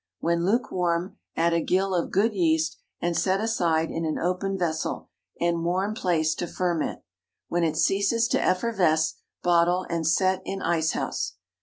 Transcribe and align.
When 0.19 0.43
lukewarm, 0.43 1.17
add 1.37 1.53
a 1.53 1.61
gill 1.61 1.93
of 1.93 2.09
good 2.09 2.33
yeast, 2.33 2.79
and 3.01 3.15
set 3.15 3.39
aside 3.39 3.91
in 3.91 4.03
an 4.03 4.17
open 4.17 4.57
vessel 4.57 5.09
and 5.39 5.63
warm 5.63 5.93
place 5.93 6.33
to 6.37 6.47
ferment. 6.47 7.03
When 7.49 7.63
it 7.63 7.77
ceases 7.77 8.27
to 8.29 8.41
effervesce, 8.41 9.17
bottle 9.43 9.85
and 9.91 10.07
set 10.07 10.41
in 10.43 10.59
ice 10.63 10.93
house. 10.93 11.33